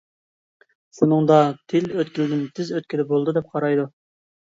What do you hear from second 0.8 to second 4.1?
شۇنىڭدا تىل ئۆتكىلىدىن تېز ئۆتكىلى بولىدۇ دەپ قارايدۇ.